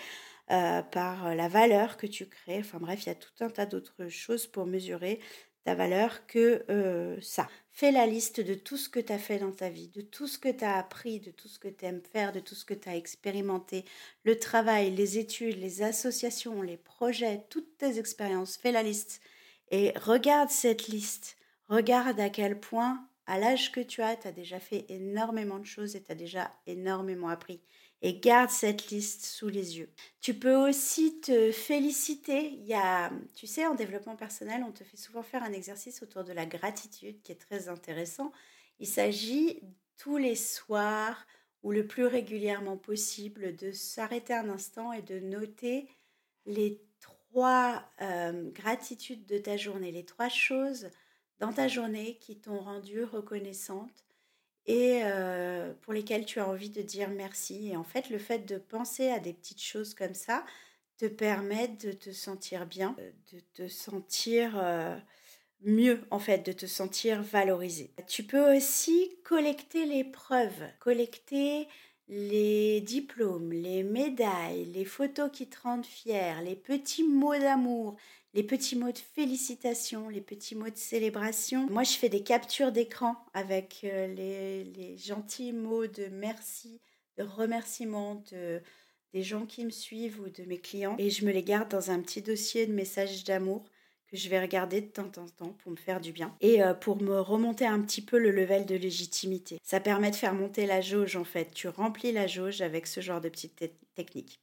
euh, 0.51 0.81
par 0.83 1.33
la 1.33 1.47
valeur 1.47 1.97
que 1.97 2.07
tu 2.07 2.27
crées. 2.27 2.59
Enfin 2.59 2.79
bref, 2.79 3.03
il 3.05 3.07
y 3.07 3.11
a 3.11 3.15
tout 3.15 3.31
un 3.39 3.49
tas 3.49 3.65
d'autres 3.65 4.09
choses 4.09 4.47
pour 4.47 4.65
mesurer 4.65 5.19
ta 5.63 5.75
valeur 5.75 6.25
que 6.27 6.63
euh, 6.69 7.17
ça. 7.21 7.47
Fais 7.71 7.91
la 7.91 8.05
liste 8.05 8.41
de 8.41 8.55
tout 8.55 8.77
ce 8.77 8.89
que 8.89 8.99
tu 8.99 9.13
as 9.13 9.17
fait 9.17 9.39
dans 9.39 9.51
ta 9.51 9.69
vie, 9.69 9.87
de 9.89 10.01
tout 10.01 10.27
ce 10.27 10.37
que 10.37 10.49
tu 10.49 10.63
as 10.63 10.77
appris, 10.77 11.19
de 11.19 11.31
tout 11.31 11.47
ce 11.47 11.59
que 11.59 11.67
tu 11.67 11.85
aimes 11.85 12.01
faire, 12.01 12.31
de 12.31 12.39
tout 12.39 12.55
ce 12.55 12.65
que 12.65 12.73
tu 12.73 12.89
as 12.89 12.95
expérimenté, 12.95 13.85
le 14.23 14.37
travail, 14.37 14.91
les 14.91 15.17
études, 15.17 15.59
les 15.59 15.81
associations, 15.81 16.61
les 16.61 16.77
projets, 16.77 17.45
toutes 17.49 17.77
tes 17.77 17.99
expériences. 17.99 18.57
Fais 18.57 18.71
la 18.71 18.83
liste 18.83 19.21
et 19.71 19.93
regarde 19.97 20.49
cette 20.49 20.87
liste. 20.87 21.37
Regarde 21.69 22.19
à 22.19 22.29
quel 22.29 22.59
point, 22.59 23.07
à 23.27 23.37
l'âge 23.37 23.71
que 23.71 23.79
tu 23.79 24.01
as, 24.01 24.15
tu 24.15 24.27
as 24.27 24.31
déjà 24.31 24.59
fait 24.59 24.85
énormément 24.89 25.59
de 25.59 25.65
choses 25.65 25.95
et 25.95 26.01
tu 26.01 26.11
as 26.11 26.15
déjà 26.15 26.51
énormément 26.65 27.29
appris 27.29 27.61
et 28.01 28.19
garde 28.19 28.49
cette 28.49 28.89
liste 28.89 29.25
sous 29.25 29.49
les 29.49 29.77
yeux. 29.77 29.89
Tu 30.21 30.33
peux 30.33 30.55
aussi 30.55 31.19
te 31.19 31.51
féliciter. 31.51 32.51
Il 32.53 32.65
y 32.65 32.73
a, 32.73 33.11
tu 33.35 33.45
sais, 33.45 33.65
en 33.65 33.75
développement 33.75 34.15
personnel, 34.15 34.63
on 34.65 34.71
te 34.71 34.83
fait 34.83 34.97
souvent 34.97 35.23
faire 35.23 35.43
un 35.43 35.51
exercice 35.51 36.01
autour 36.01 36.23
de 36.23 36.31
la 36.31 36.45
gratitude 36.45 37.21
qui 37.21 37.31
est 37.31 37.41
très 37.41 37.67
intéressant. 37.67 38.31
Il 38.79 38.87
s'agit 38.87 39.61
tous 39.97 40.17
les 40.17 40.35
soirs 40.35 41.25
ou 41.61 41.71
le 41.71 41.85
plus 41.85 42.05
régulièrement 42.05 42.77
possible 42.77 43.55
de 43.57 43.71
s'arrêter 43.71 44.33
un 44.33 44.49
instant 44.49 44.93
et 44.93 45.01
de 45.01 45.19
noter 45.19 45.89
les 46.45 46.81
trois 47.01 47.83
euh, 48.01 48.49
gratitudes 48.51 49.25
de 49.25 49.37
ta 49.37 49.57
journée, 49.57 49.91
les 49.91 50.05
trois 50.05 50.29
choses 50.29 50.89
dans 51.39 51.51
ta 51.51 51.67
journée 51.67 52.17
qui 52.19 52.39
t'ont 52.39 52.59
rendu 52.59 53.03
reconnaissante 53.03 54.05
et 54.69 55.01
pour 55.81 55.93
lesquelles 55.93 56.25
tu 56.25 56.39
as 56.39 56.47
envie 56.47 56.69
de 56.69 56.83
dire 56.83 57.09
merci. 57.09 57.69
Et 57.69 57.75
en 57.75 57.83
fait, 57.83 58.09
le 58.11 58.19
fait 58.19 58.45
de 58.45 58.57
penser 58.57 59.09
à 59.09 59.19
des 59.19 59.33
petites 59.33 59.61
choses 59.61 59.95
comme 59.95 60.13
ça 60.13 60.45
te 60.97 61.07
permet 61.07 61.69
de 61.69 61.91
te 61.91 62.11
sentir 62.11 62.67
bien, 62.67 62.95
de 63.33 63.39
te 63.53 63.67
sentir 63.67 64.63
mieux, 65.61 66.01
en 66.11 66.19
fait, 66.19 66.45
de 66.45 66.51
te 66.51 66.67
sentir 66.67 67.23
valorisé. 67.23 67.91
Tu 68.07 68.23
peux 68.23 68.55
aussi 68.55 69.17
collecter 69.23 69.85
les 69.87 70.03
preuves, 70.03 70.63
collecter 70.79 71.67
les 72.07 72.81
diplômes, 72.81 73.51
les 73.51 73.83
médailles, 73.83 74.65
les 74.65 74.85
photos 74.85 75.31
qui 75.31 75.47
te 75.47 75.61
rendent 75.61 75.85
fier, 75.85 76.41
les 76.43 76.55
petits 76.55 77.03
mots 77.03 77.37
d'amour, 77.37 77.97
les 78.33 78.43
petits 78.43 78.75
mots 78.75 78.91
de 78.91 78.97
félicitations, 78.97 80.09
les 80.09 80.21
petits 80.21 80.55
mots 80.55 80.69
de 80.69 80.77
célébration. 80.77 81.67
Moi, 81.69 81.83
je 81.83 81.93
fais 81.93 82.09
des 82.09 82.23
captures 82.23 82.71
d'écran 82.71 83.15
avec 83.33 83.81
euh, 83.83 84.07
les, 84.07 84.97
gentils 84.97 85.53
mots 85.53 85.87
de 85.87 86.07
merci, 86.11 86.79
de 87.17 87.23
remerciement 87.23 88.23
des 89.13 89.23
gens 89.23 89.45
qui 89.45 89.65
me 89.65 89.71
suivent 89.71 90.19
ou 90.21 90.29
de 90.29 90.43
mes 90.43 90.59
clients 90.59 90.95
et 90.99 91.09
je 91.09 91.25
me 91.25 91.31
les 91.31 91.43
garde 91.43 91.69
dans 91.69 91.91
un 91.91 91.99
petit 91.99 92.21
dossier 92.21 92.67
de 92.67 92.73
messages 92.73 93.23
d'amour 93.23 93.65
que 94.09 94.17
je 94.17 94.29
vais 94.29 94.41
regarder 94.41 94.81
de 94.81 94.87
temps 94.87 95.11
en 95.17 95.27
temps 95.27 95.55
pour 95.59 95.71
me 95.71 95.77
faire 95.77 96.01
du 96.01 96.11
bien 96.11 96.35
et 96.41 96.63
euh, 96.63 96.73
pour 96.73 97.01
me 97.01 97.19
remonter 97.19 97.65
un 97.65 97.81
petit 97.81 98.01
peu 98.01 98.17
le 98.17 98.31
level 98.31 98.65
de 98.65 98.75
légitimité. 98.75 99.59
Ça 99.63 99.79
permet 99.79 100.11
de 100.11 100.15
faire 100.15 100.33
monter 100.33 100.65
la 100.65 100.81
jauge 100.81 101.15
en 101.15 101.23
fait. 101.23 101.51
Tu 101.53 101.67
remplis 101.67 102.11
la 102.11 102.27
jauge 102.27 102.61
avec 102.61 102.87
ce 102.87 103.01
genre 103.01 103.21
de 103.21 103.29
petites 103.29 103.63
techniques. 103.95 104.39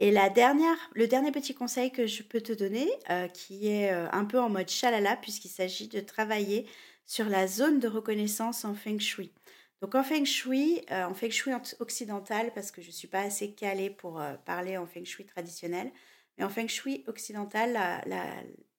Et 0.00 0.12
la 0.12 0.30
dernière, 0.30 0.76
le 0.94 1.08
dernier 1.08 1.32
petit 1.32 1.54
conseil 1.54 1.90
que 1.90 2.06
je 2.06 2.22
peux 2.22 2.40
te 2.40 2.52
donner, 2.52 2.88
euh, 3.10 3.26
qui 3.26 3.68
est 3.68 3.92
euh, 3.92 4.08
un 4.12 4.24
peu 4.24 4.38
en 4.38 4.48
mode 4.48 4.68
chalala, 4.68 5.16
puisqu'il 5.16 5.48
s'agit 5.48 5.88
de 5.88 5.98
travailler 5.98 6.68
sur 7.04 7.24
la 7.28 7.48
zone 7.48 7.80
de 7.80 7.88
reconnaissance 7.88 8.64
en 8.64 8.74
feng 8.74 9.00
shui. 9.00 9.32
Donc 9.80 9.96
en 9.96 10.04
feng 10.04 10.24
shui, 10.24 10.82
euh, 10.92 11.04
en 11.04 11.14
feng 11.14 11.30
shui 11.30 11.52
occidental, 11.80 12.52
parce 12.54 12.70
que 12.70 12.80
je 12.80 12.88
ne 12.88 12.92
suis 12.92 13.08
pas 13.08 13.22
assez 13.22 13.52
calée 13.52 13.90
pour 13.90 14.22
parler 14.44 14.76
en 14.76 14.86
feng 14.86 15.04
shui 15.04 15.24
traditionnel, 15.24 15.90
mais 16.36 16.44
en 16.44 16.48
feng 16.48 16.68
shui 16.68 17.02
occidental, 17.08 17.76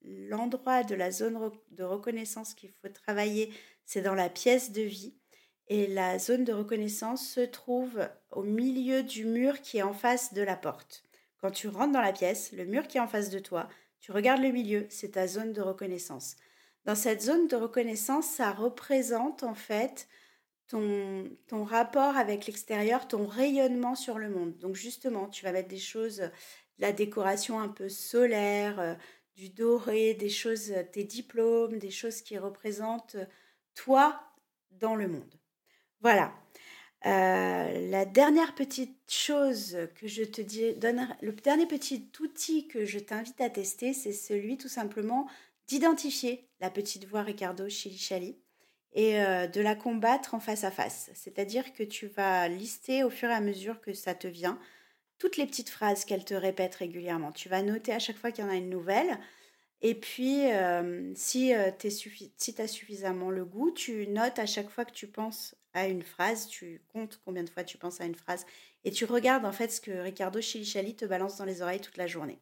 l'endroit 0.03 0.83
de 0.83 0.95
la 0.95 1.11
zone 1.11 1.51
de 1.71 1.83
reconnaissance 1.83 2.53
qu'il 2.53 2.69
faut 2.69 2.87
travailler, 2.87 3.51
c'est 3.85 4.01
dans 4.01 4.15
la 4.15 4.29
pièce 4.29 4.71
de 4.71 4.83
vie. 4.83 5.15
Et 5.67 5.85
la 5.87 6.17
zone 6.17 6.45
de 6.45 6.53
reconnaissance 6.53 7.27
se 7.27 7.41
trouve 7.41 8.07
au 8.31 8.43
milieu 8.43 9.03
du 9.03 9.25
mur 9.25 9.61
qui 9.61 9.79
est 9.79 9.83
en 9.83 9.93
face 9.93 10.33
de 10.33 10.41
la 10.41 10.55
porte. 10.55 11.03
Quand 11.41 11.51
tu 11.51 11.67
rentres 11.67 11.93
dans 11.93 12.01
la 12.01 12.13
pièce, 12.13 12.51
le 12.51 12.65
mur 12.65 12.87
qui 12.87 12.97
est 12.97 13.01
en 13.01 13.07
face 13.07 13.29
de 13.29 13.39
toi, 13.39 13.69
tu 13.99 14.11
regardes 14.11 14.41
le 14.41 14.51
milieu, 14.51 14.85
c'est 14.89 15.11
ta 15.11 15.27
zone 15.27 15.53
de 15.53 15.61
reconnaissance. 15.61 16.35
Dans 16.85 16.95
cette 16.95 17.21
zone 17.21 17.47
de 17.47 17.55
reconnaissance, 17.55 18.25
ça 18.25 18.51
représente 18.51 19.43
en 19.43 19.53
fait 19.53 20.07
ton, 20.67 21.29
ton 21.47 21.63
rapport 21.63 22.15
avec 22.17 22.45
l'extérieur, 22.45 23.07
ton 23.07 23.25
rayonnement 23.25 23.95
sur 23.95 24.17
le 24.17 24.29
monde. 24.29 24.57
Donc 24.57 24.75
justement, 24.75 25.27
tu 25.27 25.43
vas 25.43 25.51
mettre 25.51 25.67
des 25.67 25.77
choses, 25.77 26.29
la 26.77 26.93
décoration 26.93 27.59
un 27.59 27.69
peu 27.69 27.89
solaire, 27.89 28.97
du 29.35 29.49
doré, 29.49 30.13
des 30.13 30.29
choses, 30.29 30.73
tes 30.91 31.03
diplômes, 31.03 31.79
des 31.79 31.91
choses 31.91 32.21
qui 32.21 32.37
représentent 32.37 33.17
toi 33.73 34.21
dans 34.71 34.95
le 34.95 35.07
monde. 35.07 35.39
Voilà. 36.01 36.33
La 37.03 38.05
dernière 38.05 38.55
petite 38.55 38.97
chose 39.07 39.77
que 39.95 40.07
je 40.07 40.23
te 40.23 40.41
dis, 40.41 40.73
donne, 40.75 41.07
le 41.21 41.31
dernier 41.31 41.65
petit 41.65 42.09
outil 42.19 42.67
que 42.67 42.85
je 42.85 42.99
t'invite 42.99 43.39
à 43.41 43.49
tester, 43.49 43.93
c'est 43.93 44.13
celui 44.13 44.57
tout 44.57 44.67
simplement 44.67 45.27
d'identifier 45.67 46.49
la 46.59 46.69
petite 46.69 47.05
voix 47.05 47.21
Ricardo 47.21 47.69
Chili 47.69 48.37
et 48.93 49.13
de 49.13 49.61
la 49.61 49.75
combattre 49.75 50.33
en 50.33 50.39
face 50.39 50.63
à 50.63 50.71
face. 50.71 51.09
C'est-à-dire 51.13 51.73
que 51.73 51.83
tu 51.83 52.07
vas 52.07 52.47
lister 52.47 53.03
au 53.03 53.09
fur 53.09 53.29
et 53.29 53.33
à 53.33 53.41
mesure 53.41 53.79
que 53.81 53.93
ça 53.93 54.15
te 54.15 54.27
vient 54.27 54.59
toutes 55.19 55.37
les 55.37 55.45
petites 55.45 55.69
phrases 55.69 56.05
qu'elle 56.05 56.25
te 56.25 56.33
répète 56.33 56.75
régulièrement. 56.75 57.31
Tu 57.31 57.49
vas 57.49 57.61
noter 57.61 57.93
à 57.93 57.99
chaque 57.99 58.17
fois 58.17 58.31
qu'il 58.31 58.43
y 58.43 58.47
en 58.47 58.51
a 58.51 58.55
une 58.55 58.69
nouvelle. 58.69 59.19
Et 59.81 59.93
puis, 59.95 60.43
si 61.15 61.53
tu 61.53 62.61
as 62.61 62.67
suffisamment 62.67 63.29
le 63.29 63.45
goût, 63.45 63.71
tu 63.71 64.07
notes 64.07 64.39
à 64.39 64.45
chaque 64.45 64.69
fois 64.69 64.85
que 64.85 64.91
tu 64.91 65.07
penses 65.07 65.55
à 65.73 65.87
une 65.87 66.03
phrase, 66.03 66.47
tu 66.47 66.81
comptes 66.91 67.19
combien 67.23 67.43
de 67.43 67.49
fois 67.49 67.63
tu 67.63 67.77
penses 67.77 68.01
à 68.01 68.05
une 68.05 68.15
phrase, 68.15 68.45
et 68.83 68.91
tu 68.91 69.05
regardes 69.05 69.45
en 69.45 69.51
fait 69.51 69.71
ce 69.71 69.81
que 69.81 69.91
Ricardo 69.91 70.41
Chilichali 70.41 70.95
te 70.95 71.05
balance 71.05 71.37
dans 71.37 71.45
les 71.45 71.61
oreilles 71.61 71.81
toute 71.81 71.97
la 71.97 72.07
journée. 72.07 72.39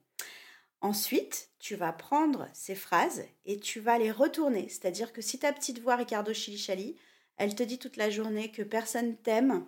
Ensuite, 0.82 1.50
tu 1.60 1.76
vas 1.76 1.92
prendre 1.92 2.48
ces 2.54 2.76
phrases 2.76 3.24
et 3.46 3.60
tu 3.60 3.80
vas 3.80 3.98
les 3.98 4.12
retourner. 4.12 4.70
C'est-à-dire 4.70 5.12
que 5.12 5.22
si 5.22 5.40
ta 5.40 5.52
petite 5.52 5.80
voix 5.80 5.96
Ricardo 5.96 6.34
Chilichali, 6.34 6.96
elle 7.38 7.56
te 7.56 7.64
dit 7.64 7.80
toute 7.80 7.98
la 7.98 8.10
journée 8.10 8.52
que 8.52 8.62
personne 8.62 9.16
t'aime, 9.18 9.66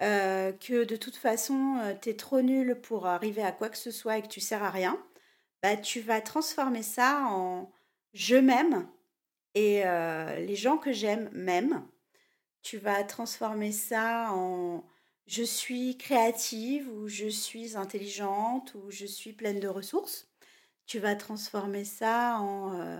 euh, 0.00 0.52
que 0.52 0.84
de 0.84 0.96
toute 0.96 1.16
façon, 1.16 1.78
euh, 1.82 1.94
tu 2.00 2.10
es 2.10 2.14
trop 2.14 2.40
nul 2.40 2.80
pour 2.80 3.06
arriver 3.06 3.42
à 3.42 3.50
quoi 3.50 3.68
que 3.68 3.78
ce 3.78 3.90
soit 3.90 4.18
et 4.18 4.22
que 4.22 4.28
tu 4.28 4.40
sers 4.40 4.62
à 4.62 4.70
rien, 4.70 4.96
bah, 5.62 5.76
tu 5.76 6.00
vas 6.00 6.20
transformer 6.20 6.82
ça 6.82 7.24
en 7.26 7.70
je 8.12 8.36
m'aime 8.36 8.88
et 9.54 9.82
euh, 9.84 10.36
les 10.36 10.56
gens 10.56 10.78
que 10.78 10.92
j'aime 10.92 11.30
m'aiment. 11.32 11.84
Tu 12.62 12.78
vas 12.78 13.04
transformer 13.04 13.72
ça 13.72 14.32
en 14.32 14.84
je 15.26 15.42
suis 15.42 15.96
créative 15.98 16.88
ou 16.90 17.08
je 17.08 17.28
suis 17.28 17.76
intelligente 17.76 18.74
ou 18.74 18.90
je 18.90 19.06
suis 19.06 19.32
pleine 19.32 19.60
de 19.60 19.68
ressources. 19.68 20.28
Tu 20.86 20.98
vas 20.98 21.16
transformer 21.16 21.84
ça 21.84 22.38
en 22.40 22.98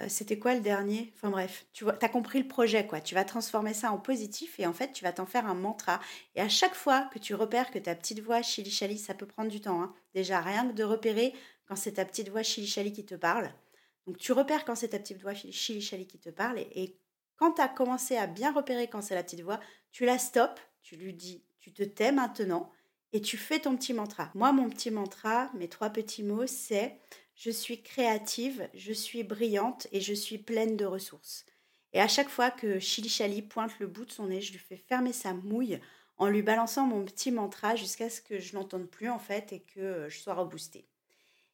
euh, 0.00 0.06
c'était 0.08 0.38
quoi 0.38 0.54
le 0.54 0.60
dernier? 0.60 1.12
Enfin 1.14 1.30
bref, 1.30 1.66
tu 1.72 1.84
vois, 1.84 1.96
as 2.02 2.08
compris 2.08 2.40
le 2.42 2.48
projet 2.48 2.86
quoi. 2.86 3.00
Tu 3.00 3.14
vas 3.14 3.24
transformer 3.24 3.74
ça 3.74 3.92
en 3.92 3.98
positif 3.98 4.58
et 4.58 4.66
en 4.66 4.72
fait, 4.72 4.92
tu 4.92 5.04
vas 5.04 5.12
t'en 5.12 5.26
faire 5.26 5.46
un 5.46 5.54
mantra. 5.54 6.00
Et 6.34 6.40
à 6.40 6.48
chaque 6.48 6.74
fois 6.74 7.08
que 7.12 7.18
tu 7.20 7.34
repères 7.34 7.70
que 7.70 7.78
ta 7.78 7.94
petite 7.94 8.20
voix 8.20 8.42
chili 8.42 8.70
chali, 8.70 8.98
ça 8.98 9.14
peut 9.14 9.26
prendre 9.26 9.50
du 9.50 9.60
temps. 9.60 9.82
Hein. 9.82 9.94
Déjà, 10.14 10.40
rien 10.40 10.66
que 10.68 10.74
de 10.74 10.82
repérer 10.84 11.32
quand 11.66 11.76
c'est 11.76 11.92
ta 11.92 12.04
petite 12.04 12.28
voix 12.28 12.42
chili 12.42 12.66
chali 12.66 12.92
qui 12.92 13.04
te 13.04 13.14
parle. 13.14 13.52
Donc 14.06 14.18
tu 14.18 14.32
repères 14.32 14.64
quand 14.64 14.74
c'est 14.74 14.88
ta 14.88 14.98
petite 14.98 15.20
voix 15.22 15.34
chili 15.34 15.80
chali 15.80 16.06
qui 16.06 16.18
te 16.18 16.30
parle 16.30 16.58
et, 16.58 16.98
quand 17.36 17.52
tu 17.52 17.60
as 17.60 17.68
commencé 17.68 18.16
à 18.16 18.26
bien 18.26 18.52
repérer 18.52 18.88
quand 18.88 19.02
c'est 19.02 19.14
la 19.14 19.22
petite 19.22 19.42
voix, 19.42 19.60
tu 19.90 20.04
la 20.04 20.18
stops, 20.18 20.60
tu 20.82 20.96
lui 20.96 21.14
dis 21.14 21.44
tu 21.60 21.72
te 21.72 21.82
tais 21.82 22.12
maintenant 22.12 22.70
et 23.12 23.20
tu 23.20 23.36
fais 23.38 23.60
ton 23.60 23.76
petit 23.76 23.94
mantra. 23.94 24.30
Moi, 24.34 24.52
mon 24.52 24.68
petit 24.68 24.90
mantra, 24.90 25.50
mes 25.54 25.68
trois 25.68 25.88
petits 25.90 26.22
mots, 26.22 26.46
c'est 26.46 26.98
je 27.34 27.50
suis 27.50 27.82
créative, 27.82 28.68
je 28.74 28.92
suis 28.92 29.22
brillante 29.22 29.86
et 29.92 30.00
je 30.00 30.12
suis 30.12 30.38
pleine 30.38 30.76
de 30.76 30.84
ressources. 30.84 31.46
Et 31.92 32.00
à 32.00 32.08
chaque 32.08 32.28
fois 32.28 32.50
que 32.50 32.78
Chili 32.78 33.08
Chali 33.08 33.40
pointe 33.40 33.78
le 33.78 33.86
bout 33.86 34.04
de 34.04 34.10
son 34.10 34.26
nez, 34.26 34.40
je 34.40 34.52
lui 34.52 34.58
fais 34.58 34.76
fermer 34.76 35.12
sa 35.12 35.32
mouille 35.32 35.80
en 36.16 36.28
lui 36.28 36.42
balançant 36.42 36.86
mon 36.86 37.04
petit 37.04 37.30
mantra 37.30 37.76
jusqu'à 37.76 38.10
ce 38.10 38.20
que 38.20 38.38
je 38.38 38.54
n'entende 38.54 38.88
plus 38.88 39.08
en 39.08 39.18
fait 39.18 39.52
et 39.52 39.60
que 39.60 40.08
je 40.08 40.18
sois 40.18 40.34
reboostée. 40.34 40.86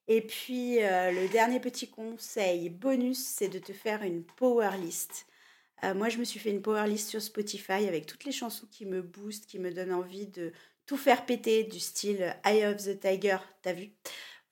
Et 0.07 0.21
puis 0.21 0.83
euh, 0.83 1.11
le 1.11 1.27
dernier 1.29 1.59
petit 1.59 1.89
conseil 1.89 2.69
bonus, 2.69 3.19
c'est 3.19 3.49
de 3.49 3.59
te 3.59 3.71
faire 3.71 4.03
une 4.03 4.23
power 4.23 4.71
list. 4.77 5.25
Euh, 5.83 5.93
moi, 5.93 6.09
je 6.09 6.17
me 6.17 6.23
suis 6.23 6.39
fait 6.39 6.51
une 6.51 6.61
power 6.61 6.87
list 6.87 7.09
sur 7.09 7.21
Spotify 7.21 7.87
avec 7.87 8.05
toutes 8.05 8.25
les 8.25 8.31
chansons 8.31 8.67
qui 8.69 8.85
me 8.85 9.01
boostent, 9.01 9.47
qui 9.47 9.59
me 9.59 9.71
donnent 9.71 9.93
envie 9.93 10.27
de 10.27 10.51
tout 10.85 10.97
faire 10.97 11.25
péter, 11.25 11.63
du 11.63 11.79
style 11.79 12.35
Eye 12.45 12.65
of 12.65 12.77
the 12.77 12.99
Tiger, 12.99 13.37
t'as 13.61 13.73
vu? 13.73 13.91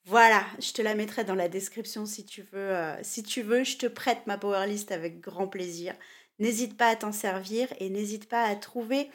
Voilà, 0.04 0.44
je 0.58 0.72
te 0.72 0.82
la 0.82 0.94
mettrai 0.94 1.24
dans 1.24 1.34
la 1.34 1.48
description 1.48 2.06
si 2.06 2.24
tu 2.24 2.42
veux. 2.42 2.58
Euh, 2.58 2.96
si 3.02 3.22
tu 3.22 3.42
veux, 3.42 3.64
je 3.64 3.76
te 3.76 3.86
prête 3.86 4.26
ma 4.26 4.38
power 4.38 4.66
list 4.66 4.92
avec 4.92 5.20
grand 5.20 5.46
plaisir. 5.46 5.94
N'hésite 6.38 6.76
pas 6.76 6.88
à 6.88 6.96
t'en 6.96 7.12
servir 7.12 7.68
et 7.78 7.90
n'hésite 7.90 8.28
pas 8.28 8.44
à 8.44 8.56
trouver 8.56 9.10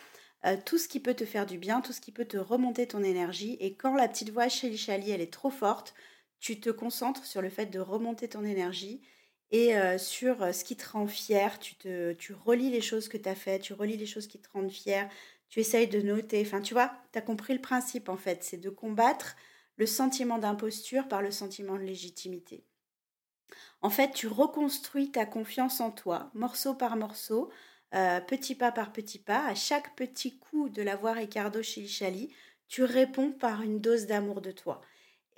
euh, 0.46 0.58
tout 0.64 0.78
ce 0.78 0.88
qui 0.88 1.00
peut 1.00 1.16
te 1.16 1.26
faire 1.26 1.48
du 1.48 1.58
bien, 1.58 1.82
tout 1.82 1.92
ce 1.92 2.02
qui 2.02 2.12
peut 2.12 2.26
te 2.26 2.38
remonter 2.38 2.88
ton 2.88 3.04
énergie. 3.04 3.58
Et 3.60 3.76
quand 3.76 3.96
la 3.96 4.08
petite 4.08 4.30
voix 4.30 4.48
chez 4.48 4.78
Chali, 4.78 5.10
elle 5.10 5.22
est 5.22 5.34
trop 5.34 5.50
forte, 5.50 5.96
tu 6.40 6.60
te 6.60 6.70
concentres 6.70 7.26
sur 7.26 7.42
le 7.42 7.50
fait 7.50 7.66
de 7.66 7.80
remonter 7.80 8.30
ton 8.30 8.46
énergie 8.46 9.02
et 9.52 9.74
sur 9.98 10.54
ce 10.54 10.64
qui 10.64 10.76
te 10.76 10.90
rend 10.90 11.08
fier. 11.08 11.60
Tu, 11.60 11.76
te, 11.76 12.14
tu 12.14 12.34
relis 12.34 12.70
les 12.70 12.82
choses 12.82 13.08
que 13.08 13.18
tu 13.18 13.30
as 13.30 13.36
faites, 13.36 13.62
tu 13.62 13.74
relis 13.74 13.98
les 13.98 14.06
choses 14.06 14.28
qui 14.28 14.40
te 14.40 14.50
rendent 14.52 14.72
fier, 14.72 15.10
tu 15.50 15.60
essayes 15.60 15.88
de 15.88 16.02
noter. 16.02 16.42
Enfin, 16.42 16.62
tu 16.62 16.74
vois, 16.74 16.92
tu 17.14 17.20
as 17.20 17.22
compris 17.22 17.54
le 17.54 17.62
principe 17.62 18.10
en 18.10 18.18
fait, 18.18 18.44
c'est 18.44 18.58
de 18.58 18.70
combattre 18.70 19.36
le 19.78 19.86
sentiment 19.86 20.38
d'imposture 20.38 21.08
par 21.08 21.22
le 21.22 21.32
sentiment 21.32 21.76
de 21.76 21.84
légitimité. 21.84 22.66
En 23.82 23.90
fait, 23.90 24.12
tu 24.12 24.28
reconstruis 24.28 25.12
ta 25.12 25.26
confiance 25.26 25.80
en 25.80 25.92
toi, 25.92 26.32
morceau 26.34 26.74
par 26.74 26.96
morceau, 26.96 27.52
petit 27.92 28.56
pas 28.56 28.72
par 28.72 28.92
petit 28.92 29.20
pas. 29.20 29.46
À 29.46 29.56
chaque 29.56 29.96
petit 29.96 30.38
coup 30.40 30.70
de 30.70 30.82
la 30.82 30.96
voix 30.96 31.14
Ricardo 31.14 31.62
Chilichali, 31.62 32.34
tu 32.68 32.84
réponds 32.84 33.32
par 33.32 33.62
une 33.62 33.80
dose 33.80 34.08
d'amour 34.08 34.42
de 34.42 34.52
toi. 34.52 34.82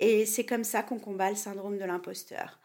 Et 0.00 0.24
c'est 0.26 0.46
comme 0.46 0.64
ça 0.64 0.82
qu'on 0.82 0.98
combat 0.98 1.30
le 1.30 1.36
syndrome 1.36 1.78
de 1.78 1.84
l'imposteur. 1.84 2.60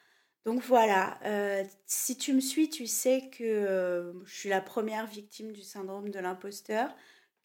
Donc 0.46 0.62
voilà, 0.62 1.20
euh, 1.26 1.64
si 1.86 2.18
tu 2.18 2.34
me 2.34 2.42
suis, 2.42 2.70
tu 2.70 2.86
sais 2.86 3.30
que 3.30 3.44
euh, 3.44 4.14
je 4.26 4.36
suis 4.36 4.50
la 4.50 4.60
première 4.60 5.08
victime 5.08 5.54
du 5.54 5.62
syndrome 5.62 6.10
de 6.10 6.20
l'imposteur 6.20 6.94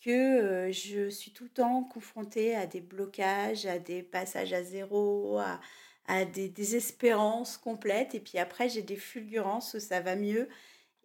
que 0.01 0.71
je 0.73 1.09
suis 1.09 1.33
tout 1.33 1.45
le 1.45 1.51
temps 1.51 1.85
confrontée 1.85 2.55
à 2.55 2.67
des 2.67 2.81
blocages, 2.81 3.67
à 3.67 3.79
des 3.79 4.03
passages 4.03 4.53
à 4.53 4.63
zéro, 4.63 5.39
à, 5.39 6.25
des 6.25 6.49
désespérances 6.49 7.57
complètes. 7.57 8.15
Et 8.15 8.21
puis 8.21 8.39
après, 8.39 8.69
j'ai 8.69 8.83
des 8.83 8.97
fulgurances 8.97 9.75
où 9.75 9.81
ça 9.81 10.01
va 10.01 10.17
mieux. 10.17 10.49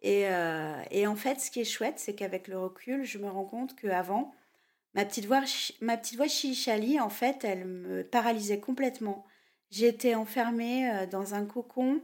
Et, 0.02 0.26
en 0.28 1.16
fait, 1.16 1.40
ce 1.40 1.50
qui 1.50 1.60
est 1.60 1.64
chouette, 1.64 1.98
c'est 1.98 2.14
qu'avec 2.14 2.48
le 2.48 2.58
recul, 2.58 3.04
je 3.04 3.18
me 3.18 3.28
rends 3.28 3.44
compte 3.44 3.74
qu'avant, 3.76 4.34
ma 4.94 5.04
petite 5.04 5.26
voix, 5.26 5.42
ma 5.80 5.96
petite 5.96 6.16
voix 6.16 6.26
en 7.02 7.10
fait, 7.10 7.44
elle 7.44 7.64
me 7.66 8.04
paralysait 8.04 8.60
complètement. 8.60 9.26
J'étais 9.74 10.14
enfermée 10.14 10.88
dans 11.10 11.34
un 11.34 11.44
cocon. 11.44 12.00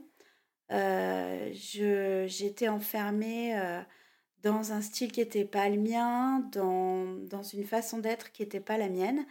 j'étais 0.69 2.67
enfermée 2.67 3.55
dans 4.43 4.73
un 4.73 4.81
style 4.81 5.13
qui 5.13 5.21
n'était 5.21 5.45
pas 5.45 5.69
le 5.69 5.77
mien, 5.77 6.41
dans, 6.51 7.05
dans 7.29 7.45
une 7.45 7.65
façon 7.65 7.99
d'être 7.99 8.33
qui 8.33 8.43
n'était 8.43 8.59
pas 8.59 8.77
la 8.77 8.89
mienne. 8.89 9.25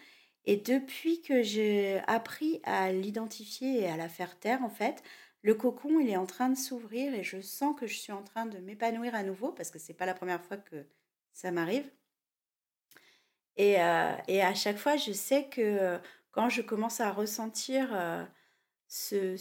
Et 0.46 0.56
depuis 0.56 1.22
que 1.22 1.44
j'ai 1.44 2.00
appris 2.08 2.62
à 2.64 2.94
l'identifier 2.94 3.82
et 3.82 3.88
à 3.90 3.98
la 3.98 4.08
faire 4.08 4.40
taire, 4.40 4.64
en 4.64 4.70
fait, 4.70 5.04
le 5.42 5.54
cocon, 5.54 6.00
il 6.00 6.10
est 6.10 6.16
en 6.16 6.26
train 6.26 6.48
de 6.48 6.58
s'ouvrir 6.58 7.14
et 7.14 7.24
je 7.24 7.42
sens 7.42 7.78
que 7.78 7.88
je 7.88 7.98
suis 7.98 8.14
en 8.14 8.24
train 8.24 8.46
de 8.46 8.58
m'épanouir 8.60 9.16
à 9.16 9.24
nouveau 9.24 9.52
parce 9.52 9.70
que 9.70 9.80
c'est 9.80 9.94
pas 9.94 10.06
la 10.06 10.14
première 10.14 10.42
fois 10.42 10.56
que 10.56 10.86
ça 11.34 11.52
m'arrive. 11.52 11.92
Et, 13.58 13.82
euh, 13.82 14.14
et, 14.30 14.42
à 14.42 14.54
chaque 14.54 14.78
fois, 14.78 14.96
je 14.96 15.12
sais 15.12 15.50
que 15.50 16.00
quand 16.32 16.50
je 16.50 16.62
commence 16.62 17.00
à 17.00 17.12
ressentir 17.12 17.90
euh, 17.94 18.24
ce, 18.88 19.36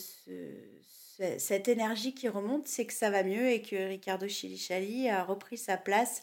cette 1.39 1.69
énergie 1.69 2.15
qui 2.15 2.29
remonte, 2.29 2.67
c'est 2.69 2.87
que 2.87 2.93
ça 2.93 3.11
va 3.11 3.23
mieux 3.23 3.51
et 3.51 3.63
que 3.63 3.89
Ricardo 3.89 4.29
Chilichali 4.29 5.09
a 5.09 5.25
repris 5.25 5.59
sa 5.59 5.77
place 5.77 6.23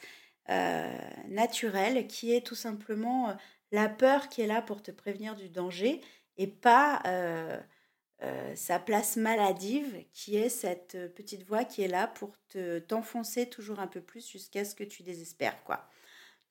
euh, 0.50 0.98
naturelle, 1.28 2.08
qui 2.08 2.34
est 2.34 2.46
tout 2.46 2.56
simplement 2.56 3.30
euh, 3.30 3.34
la 3.72 3.90
peur 3.90 4.30
qui 4.30 4.42
est 4.42 4.48
là 4.48 4.62
pour 4.62 4.82
te 4.82 4.92
prévenir 4.92 5.36
du 5.36 5.50
danger 5.50 6.02
et 6.38 6.48
pas 6.48 7.02
sa 8.56 8.80
place 8.80 9.18
maladive, 9.18 10.04
qui 10.12 10.36
est 10.36 10.50
cette 10.50 11.14
petite 11.14 11.44
voix 11.44 11.64
qui 11.64 11.84
est 11.84 11.88
là 11.88 12.08
pour 12.08 12.36
te 12.48 12.80
t'enfoncer 12.80 13.50
toujours 13.50 13.80
un 13.80 13.88
peu 13.88 14.02
plus 14.02 14.28
jusqu'à 14.28 14.66
ce 14.66 14.76
que 14.76 14.84
tu 14.84 15.04
désespères, 15.04 15.64
quoi. 15.64 15.88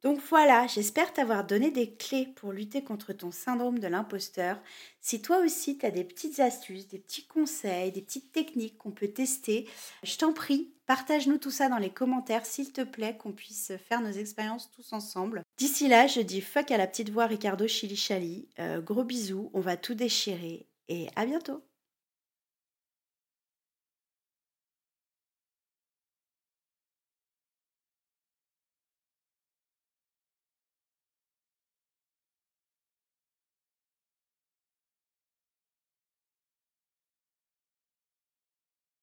Donc 0.04 0.20
voilà, 0.28 0.66
j'espère 0.66 1.14
t'avoir 1.14 1.46
donné 1.46 1.70
des 1.70 1.94
clés 1.94 2.28
pour 2.36 2.52
lutter 2.52 2.84
contre 2.84 3.14
ton 3.14 3.30
syndrome 3.30 3.78
de 3.78 3.86
l'imposteur. 3.86 4.60
Si 5.00 5.22
toi 5.22 5.38
aussi 5.38 5.78
tu 5.78 5.86
as 5.86 5.90
des 5.90 6.04
petites 6.04 6.40
astuces, 6.40 6.88
des 6.88 6.98
petits 6.98 7.26
conseils, 7.26 7.90
des 7.90 8.02
petites 8.02 8.30
techniques 8.30 8.76
qu'on 8.76 8.90
peut 8.90 9.08
tester, 9.08 9.66
je 10.02 10.18
t'en 10.18 10.34
prie, 10.34 10.74
partage-nous 10.84 11.38
tout 11.38 11.50
ça 11.50 11.70
dans 11.70 11.78
les 11.78 11.88
commentaires 11.88 12.44
s'il 12.44 12.70
te 12.70 12.82
plaît, 12.82 13.16
qu'on 13.16 13.32
puisse 13.32 13.72
faire 13.88 14.02
nos 14.02 14.12
expériences 14.12 14.70
tous 14.72 14.92
ensemble. 14.92 15.42
D'ici 15.56 15.88
là, 15.88 16.06
je 16.06 16.20
dis 16.20 16.42
fuck 16.42 16.70
à 16.70 16.76
la 16.76 16.86
petite 16.86 17.08
voix 17.08 17.24
Ricardo 17.24 17.66
Chili 17.66 17.96
Chali. 17.96 18.46
Euh, 18.58 18.82
gros 18.82 19.04
bisous, 19.04 19.50
on 19.54 19.60
va 19.60 19.78
tout 19.78 19.94
déchirer 19.94 20.66
et 20.88 21.08
à 21.16 21.24
bientôt 21.24 21.62